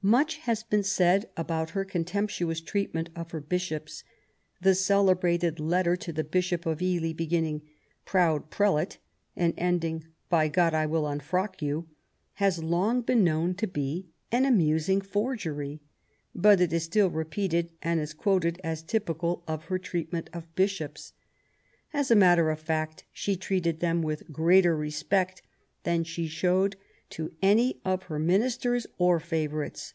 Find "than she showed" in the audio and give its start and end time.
25.82-26.76